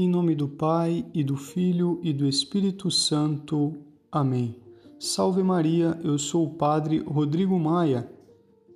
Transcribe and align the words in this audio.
Em 0.00 0.08
nome 0.08 0.36
do 0.36 0.46
Pai 0.46 1.04
e 1.12 1.24
do 1.24 1.36
Filho 1.36 1.98
e 2.04 2.12
do 2.12 2.28
Espírito 2.28 2.88
Santo. 2.88 3.74
Amém. 4.12 4.54
Salve 4.96 5.42
Maria, 5.42 5.98
eu 6.04 6.16
sou 6.16 6.46
o 6.46 6.50
Padre 6.50 7.00
Rodrigo 7.00 7.58
Maia 7.58 8.08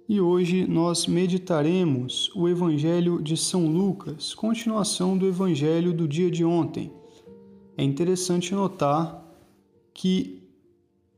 e 0.09 0.21
hoje 0.21 0.67
nós 0.67 1.07
meditaremos 1.07 2.29
o 2.35 2.49
Evangelho 2.49 3.23
de 3.23 3.37
São 3.37 3.69
Lucas, 3.69 4.35
continuação 4.35 5.17
do 5.17 5.25
Evangelho 5.25 5.93
do 5.93 6.09
dia 6.09 6.29
de 6.29 6.45
ontem. 6.45 6.91
É 7.77 7.85
interessante 7.85 8.53
notar 8.53 9.25
que, 9.95 10.43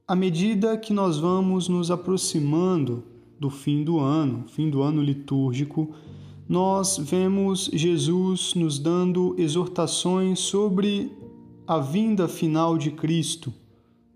à 0.06 0.14
medida 0.14 0.76
que 0.76 0.92
nós 0.92 1.16
vamos 1.16 1.66
nos 1.66 1.90
aproximando 1.90 3.04
do 3.40 3.48
fim 3.48 3.82
do 3.82 3.98
ano, 3.98 4.44
fim 4.48 4.68
do 4.68 4.82
ano 4.82 5.00
litúrgico, 5.00 5.94
nós 6.48 6.98
vemos 6.98 7.70
Jesus 7.72 8.54
nos 8.54 8.78
dando 8.78 9.34
exortações 9.38 10.40
sobre 10.40 11.10
a 11.66 11.78
vinda 11.78 12.28
final 12.28 12.76
de 12.76 12.90
Cristo. 12.90 13.52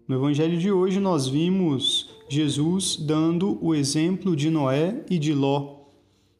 No 0.06 0.16
Evangelho 0.16 0.59
de 0.59 0.70
hoje, 0.70 1.00
nós 1.00 1.27
vimos 1.27 2.10
Jesus 2.28 2.96
dando 2.96 3.59
o 3.64 3.74
exemplo 3.74 4.36
de 4.36 4.50
Noé 4.50 5.05
e 5.09 5.19
de 5.19 5.33
Ló. 5.33 5.78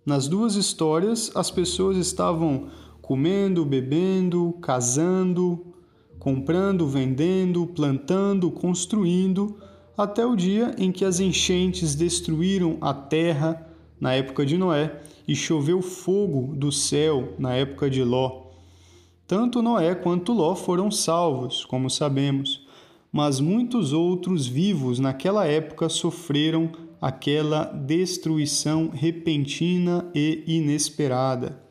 Nas 0.05 0.29
duas 0.29 0.56
histórias, 0.56 1.32
as 1.34 1.51
pessoas 1.51 1.96
estavam 1.96 2.68
comendo, 3.01 3.65
bebendo, 3.65 4.52
casando, 4.60 5.74
comprando, 6.18 6.87
vendendo, 6.87 7.66
plantando, 7.66 8.51
construindo, 8.51 9.57
até 9.96 10.24
o 10.27 10.37
dia 10.37 10.74
em 10.77 10.93
que 10.93 11.05
as 11.05 11.18
enchentes 11.18 11.95
destruíram 11.95 12.77
a 12.80 12.93
terra 12.93 13.68
na 14.01 14.15
época 14.15 14.45
de 14.45 14.57
Noé 14.57 15.01
e 15.27 15.34
choveu 15.34 15.83
fogo 15.83 16.55
do 16.57 16.73
céu 16.73 17.34
na 17.38 17.55
época 17.55 17.91
de 17.91 18.02
Ló. 18.02 18.48
Tanto 19.27 19.61
Noé 19.61 19.95
quanto 19.95 20.33
Ló 20.33 20.55
foram 20.55 20.91
salvos, 20.91 21.65
como 21.65 21.91
sabemos, 21.91 22.66
mas 23.13 23.41
muitos 23.41 23.93
outros 23.93 24.46
vivos 24.46 24.99
naquela 24.99 25.46
época 25.46 25.88
sofreram 25.88 26.71
aquela 27.01 27.65
destruição 27.65 28.88
repentina 28.88 30.10
e 30.15 30.43
inesperada. 30.46 31.63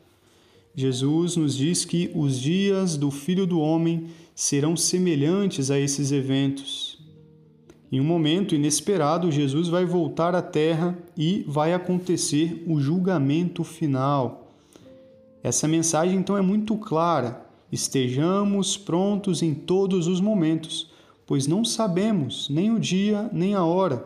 Jesus 0.74 1.34
nos 1.34 1.56
diz 1.56 1.84
que 1.84 2.10
os 2.14 2.40
dias 2.40 2.96
do 2.96 3.10
Filho 3.10 3.44
do 3.46 3.58
Homem 3.58 4.06
serão 4.32 4.76
semelhantes 4.76 5.68
a 5.68 5.78
esses 5.80 6.12
eventos. 6.12 6.87
Em 7.90 8.00
um 8.00 8.04
momento 8.04 8.54
inesperado, 8.54 9.32
Jesus 9.32 9.68
vai 9.68 9.86
voltar 9.86 10.34
à 10.34 10.42
terra 10.42 10.96
e 11.16 11.42
vai 11.48 11.72
acontecer 11.72 12.62
o 12.66 12.78
julgamento 12.78 13.64
final. 13.64 14.52
Essa 15.42 15.66
mensagem 15.66 16.18
então 16.18 16.36
é 16.36 16.42
muito 16.42 16.76
clara. 16.76 17.46
Estejamos 17.72 18.76
prontos 18.76 19.42
em 19.42 19.54
todos 19.54 20.06
os 20.06 20.20
momentos, 20.20 20.90
pois 21.26 21.46
não 21.46 21.64
sabemos 21.64 22.48
nem 22.50 22.70
o 22.70 22.78
dia 22.78 23.30
nem 23.32 23.54
a 23.54 23.64
hora. 23.64 24.04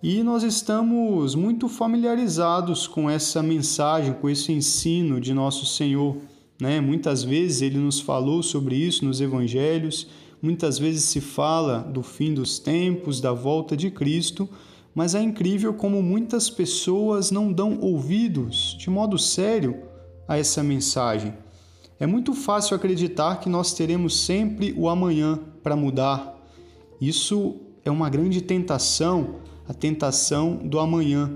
E 0.00 0.22
nós 0.22 0.44
estamos 0.44 1.34
muito 1.34 1.68
familiarizados 1.68 2.86
com 2.86 3.10
essa 3.10 3.42
mensagem, 3.42 4.12
com 4.12 4.30
esse 4.30 4.52
ensino 4.52 5.20
de 5.20 5.34
nosso 5.34 5.66
Senhor. 5.66 6.16
Né? 6.60 6.80
Muitas 6.80 7.24
vezes 7.24 7.62
ele 7.62 7.78
nos 7.78 7.98
falou 7.98 8.40
sobre 8.40 8.76
isso 8.76 9.04
nos 9.04 9.20
evangelhos 9.20 10.06
Muitas 10.40 10.78
vezes 10.78 11.04
se 11.04 11.20
fala 11.20 11.78
do 11.78 12.02
fim 12.02 12.34
dos 12.34 12.58
tempos, 12.58 13.20
da 13.20 13.32
volta 13.32 13.76
de 13.76 13.90
Cristo, 13.90 14.48
mas 14.94 15.14
é 15.14 15.20
incrível 15.20 15.74
como 15.74 16.02
muitas 16.02 16.48
pessoas 16.48 17.30
não 17.30 17.52
dão 17.52 17.78
ouvidos 17.80 18.76
de 18.78 18.88
modo 18.88 19.18
sério 19.18 19.82
a 20.26 20.38
essa 20.38 20.62
mensagem. 20.62 21.34
É 21.98 22.06
muito 22.06 22.34
fácil 22.34 22.76
acreditar 22.76 23.40
que 23.40 23.48
nós 23.48 23.72
teremos 23.72 24.18
sempre 24.20 24.74
o 24.76 24.88
amanhã 24.88 25.38
para 25.62 25.76
mudar. 25.76 26.34
Isso 27.00 27.56
é 27.84 27.90
uma 27.90 28.10
grande 28.10 28.40
tentação, 28.40 29.36
a 29.66 29.72
tentação 29.72 30.56
do 30.56 30.78
amanhã. 30.78 31.30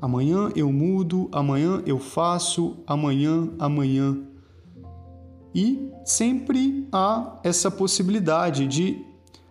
Amanhã 0.00 0.50
eu 0.56 0.72
mudo, 0.72 1.28
amanhã 1.32 1.82
eu 1.86 1.98
faço, 1.98 2.76
amanhã, 2.86 3.50
amanhã. 3.58 4.29
E 5.54 5.90
sempre 6.04 6.86
há 6.92 7.38
essa 7.42 7.70
possibilidade 7.70 8.66
de 8.66 9.04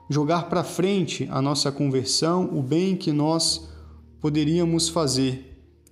jogar 0.09 0.49
para 0.49 0.63
frente 0.63 1.27
a 1.31 1.41
nossa 1.41 1.71
conversão, 1.71 2.49
o 2.57 2.63
bem 2.63 2.95
que 2.95 3.11
nós 3.11 3.69
poderíamos 4.19 4.89
fazer. 4.89 5.45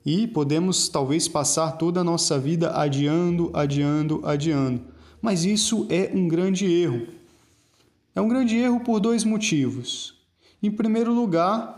E 0.06 0.26
podemos 0.26 0.88
talvez 0.88 1.28
passar 1.28 1.74
toda 1.74 2.00
a 2.00 2.04
nossa 2.04 2.40
vida 2.40 2.72
adiando, 2.72 3.52
adiando, 3.54 4.22
adiando. 4.24 4.82
Mas 5.22 5.44
isso 5.44 5.86
é 5.90 6.12
um 6.14 6.28
grande 6.28 6.66
erro. 6.66 7.08
É 8.16 8.22
um 8.22 8.28
grande 8.28 8.56
erro 8.56 8.80
por 8.80 9.00
dois 9.00 9.24
motivos. 9.24 10.16
Em 10.64 10.72
primeiro 10.72 11.14
lugar, 11.14 11.78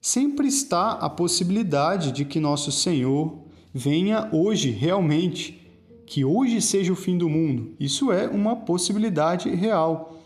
sempre 0.00 0.46
está 0.46 0.92
a 0.92 1.10
possibilidade 1.10 2.12
de 2.12 2.24
que 2.24 2.40
nosso 2.40 2.72
Senhor 2.72 3.36
venha 3.74 4.28
hoje 4.32 4.70
realmente 4.70 5.59
que 6.10 6.24
hoje 6.24 6.60
seja 6.60 6.92
o 6.92 6.96
fim 6.96 7.16
do 7.16 7.28
mundo. 7.28 7.70
Isso 7.78 8.10
é 8.10 8.26
uma 8.26 8.56
possibilidade 8.56 9.48
real. 9.48 10.20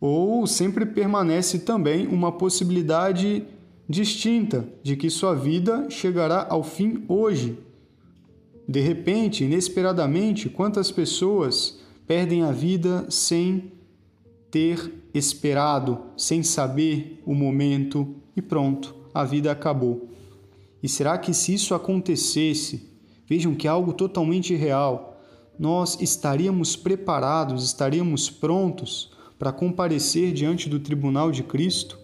Ou 0.00 0.46
sempre 0.46 0.86
permanece 0.86 1.58
também 1.58 2.06
uma 2.06 2.30
possibilidade 2.30 3.42
distinta 3.88 4.68
de 4.80 4.94
que 4.94 5.10
sua 5.10 5.34
vida 5.34 5.90
chegará 5.90 6.46
ao 6.48 6.62
fim 6.62 7.02
hoje. 7.08 7.58
De 8.68 8.78
repente, 8.78 9.42
inesperadamente, 9.42 10.48
quantas 10.48 10.92
pessoas 10.92 11.80
perdem 12.06 12.44
a 12.44 12.52
vida 12.52 13.04
sem 13.10 13.72
ter 14.48 14.92
esperado, 15.12 15.98
sem 16.16 16.44
saber 16.44 17.20
o 17.26 17.34
momento 17.34 18.14
e 18.36 18.40
pronto, 18.40 18.94
a 19.12 19.24
vida 19.24 19.50
acabou. 19.50 20.08
E 20.80 20.88
será 20.88 21.18
que 21.18 21.34
se 21.34 21.52
isso 21.52 21.74
acontecesse, 21.74 22.86
Vejam 23.28 23.54
que 23.54 23.66
é 23.66 23.70
algo 23.70 23.92
totalmente 23.92 24.54
real. 24.54 25.20
Nós 25.58 26.00
estaríamos 26.00 26.76
preparados, 26.76 27.64
estaríamos 27.64 28.30
prontos 28.30 29.12
para 29.38 29.52
comparecer 29.52 30.32
diante 30.32 30.68
do 30.68 30.80
tribunal 30.80 31.30
de 31.30 31.42
Cristo? 31.42 31.98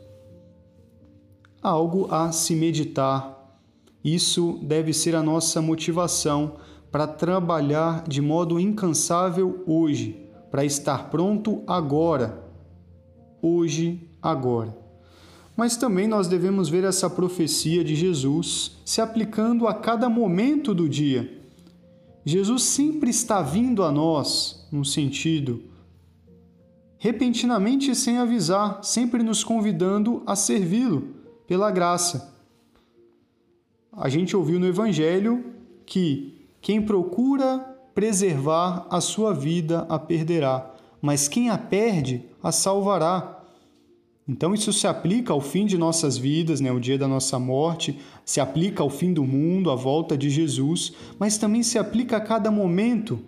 Algo 1.63 2.13
a 2.13 2.31
se 2.31 2.55
meditar. 2.55 3.59
Isso 4.05 4.61
deve 4.63 4.93
ser 4.93 5.17
a 5.17 5.23
nossa 5.23 5.63
motivação 5.63 6.57
para 6.91 7.07
trabalhar 7.07 8.05
de 8.07 8.21
modo 8.21 8.61
incansável 8.61 9.65
hoje, 9.67 10.29
para 10.51 10.65
estar 10.65 11.09
pronto 11.09 11.63
agora. 11.67 12.45
Hoje, 13.41 14.11
agora. 14.21 14.84
Mas 15.57 15.77
também 15.77 16.09
nós 16.09 16.27
devemos 16.27 16.69
ver 16.69 16.85
essa 16.85 17.09
profecia 17.09 17.85
de 17.85 17.95
Jesus 17.95 18.73
se 18.85 19.01
aplicando 19.01 19.69
a 19.69 19.75
cada 19.75 20.09
momento 20.09 20.75
do 20.75 20.89
dia. 20.89 21.43
Jesus 22.25 22.65
sempre 22.65 23.11
está 23.11 23.41
vindo 23.43 23.83
a 23.83 23.93
nós, 23.93 24.67
num 24.73 24.83
sentido, 24.83 25.63
repentinamente 26.99 27.95
sem 27.95 28.19
avisar, 28.19 28.83
sempre 28.83 29.23
nos 29.23 29.45
convidando 29.45 30.23
a 30.27 30.35
servi-lo 30.35 31.15
pela 31.47 31.71
graça. 31.71 32.35
A 33.93 34.09
gente 34.09 34.35
ouviu 34.35 34.59
no 34.59 34.67
Evangelho 34.67 35.53
que 35.87 36.49
quem 36.61 36.81
procura 36.81 37.59
preservar 37.95 38.87
a 38.91 39.01
sua 39.01 39.33
vida 39.33 39.87
a 39.89 39.99
perderá, 39.99 40.75
mas 41.01 41.29
quem 41.29 41.51
a 41.51 41.59
perde 41.59 42.25
a 42.43 42.51
salvará. 42.51 43.44
Então 44.27 44.55
isso 44.55 44.73
se 44.73 44.87
aplica 44.87 45.33
ao 45.33 45.41
fim 45.41 45.67
de 45.67 45.77
nossas 45.77 46.17
vidas, 46.17 46.61
né, 46.61 46.73
o 46.73 46.81
dia 46.81 46.97
da 46.97 47.07
nossa 47.07 47.39
morte, 47.39 47.99
se 48.25 48.41
aplica 48.41 48.83
ao 48.83 48.89
fim 48.89 49.13
do 49.13 49.23
mundo, 49.23 49.71
à 49.71 49.75
volta 49.75 50.17
de 50.17 50.31
Jesus, 50.31 50.95
mas 51.19 51.37
também 51.37 51.63
se 51.63 51.79
aplica 51.79 52.17
a 52.17 52.21
cada 52.21 52.51
momento 52.51 53.21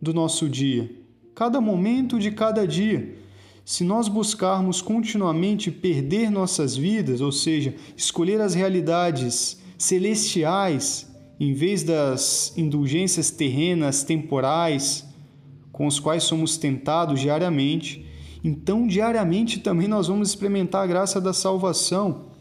do 0.00 0.12
nosso 0.12 0.48
dia, 0.48 0.90
cada 1.32 1.60
momento 1.60 2.18
de 2.18 2.32
cada 2.32 2.66
dia. 2.66 3.16
Se 3.64 3.84
nós 3.84 4.08
buscarmos 4.08 4.82
continuamente 4.82 5.70
perder 5.70 6.28
nossas 6.28 6.76
vidas, 6.76 7.20
ou 7.20 7.30
seja, 7.30 7.76
escolher 7.96 8.40
as 8.40 8.54
realidades 8.54 9.62
celestiais 9.78 11.08
em 11.38 11.54
vez 11.54 11.82
das 11.82 12.52
indulgências 12.56 13.30
terrenas, 13.30 14.02
temporais, 14.02 15.06
com 15.72 15.86
os 15.86 15.98
quais 15.98 16.24
somos 16.24 16.56
tentados 16.56 17.20
diariamente, 17.20 18.04
então, 18.42 18.86
diariamente 18.86 19.60
também 19.60 19.86
nós 19.86 20.08
vamos 20.08 20.28
experimentar 20.28 20.82
a 20.82 20.86
graça 20.86 21.20
da 21.20 21.32
salvação. 21.32 22.32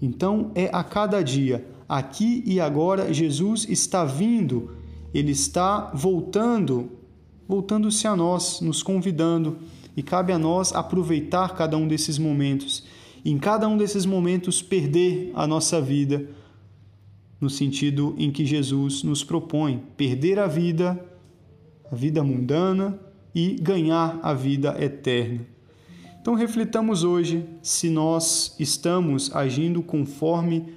Então, 0.00 0.50
é 0.54 0.68
a 0.72 0.84
cada 0.84 1.22
dia, 1.22 1.66
aqui 1.88 2.42
e 2.46 2.60
agora, 2.60 3.12
Jesus 3.12 3.66
está 3.68 4.04
vindo, 4.04 4.76
ele 5.14 5.32
está 5.32 5.90
voltando, 5.94 6.90
voltando-se 7.48 8.06
a 8.06 8.14
nós, 8.14 8.60
nos 8.60 8.82
convidando, 8.82 9.58
e 9.96 10.02
cabe 10.02 10.32
a 10.32 10.38
nós 10.38 10.72
aproveitar 10.72 11.54
cada 11.54 11.76
um 11.76 11.88
desses 11.88 12.18
momentos. 12.18 12.84
Em 13.24 13.38
cada 13.38 13.68
um 13.68 13.76
desses 13.76 14.06
momentos, 14.06 14.62
perder 14.62 15.30
a 15.34 15.46
nossa 15.46 15.80
vida, 15.80 16.28
no 17.40 17.50
sentido 17.50 18.14
em 18.18 18.30
que 18.30 18.46
Jesus 18.46 19.02
nos 19.02 19.24
propõe: 19.24 19.82
perder 19.96 20.38
a 20.38 20.46
vida 20.46 21.06
a 21.90 21.96
vida 21.96 22.22
mundana 22.22 22.98
e 23.34 23.56
ganhar 23.60 24.18
a 24.22 24.34
vida 24.34 24.76
eterna. 24.82 25.46
Então 26.20 26.34
reflitamos 26.34 27.02
hoje 27.02 27.46
se 27.62 27.88
nós 27.88 28.54
estamos 28.58 29.34
agindo 29.34 29.82
conforme 29.82 30.74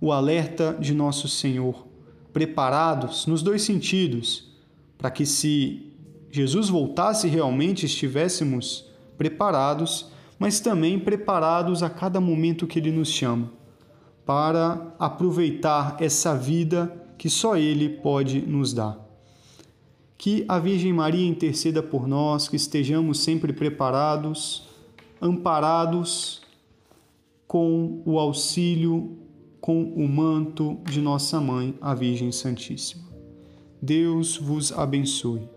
o 0.00 0.12
alerta 0.12 0.76
de 0.78 0.94
nosso 0.94 1.26
Senhor, 1.26 1.86
preparados 2.32 3.26
nos 3.26 3.42
dois 3.42 3.62
sentidos, 3.62 4.52
para 4.96 5.10
que 5.10 5.26
se 5.26 5.92
Jesus 6.30 6.68
voltasse 6.68 7.26
realmente 7.26 7.86
estivéssemos 7.86 8.86
preparados, 9.16 10.12
mas 10.38 10.60
também 10.60 10.98
preparados 10.98 11.82
a 11.82 11.90
cada 11.90 12.20
momento 12.20 12.66
que 12.66 12.78
ele 12.78 12.92
nos 12.92 13.08
chama, 13.08 13.50
para 14.24 14.94
aproveitar 14.98 15.96
essa 15.98 16.36
vida 16.36 16.94
que 17.16 17.28
só 17.28 17.56
ele 17.56 17.88
pode 17.88 18.40
nos 18.40 18.72
dar. 18.72 19.07
Que 20.18 20.44
a 20.48 20.58
Virgem 20.58 20.92
Maria 20.92 21.26
interceda 21.26 21.82
por 21.82 22.06
nós, 22.06 22.48
que 22.48 22.56
estejamos 22.56 23.20
sempre 23.20 23.52
preparados, 23.52 24.68
amparados 25.22 26.42
com 27.46 28.02
o 28.04 28.18
auxílio, 28.18 29.16
com 29.60 29.82
o 29.82 30.06
manto 30.06 30.76
de 30.84 31.00
nossa 31.00 31.40
mãe, 31.40 31.74
a 31.80 31.94
Virgem 31.94 32.32
Santíssima. 32.32 33.08
Deus 33.80 34.36
vos 34.36 34.72
abençoe. 34.72 35.48